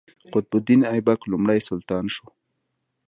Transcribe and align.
قطب 0.33 0.53
الدین 0.59 0.81
ایبک 0.93 1.19
لومړی 1.31 1.59
سلطان 1.69 2.05
شو. 2.15 2.25